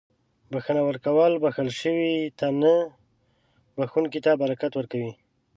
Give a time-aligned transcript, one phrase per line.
[0.51, 2.75] •بښنه ورکول بښل شوي ته نه،
[3.77, 5.11] بښونکي ته برکت ورکوي.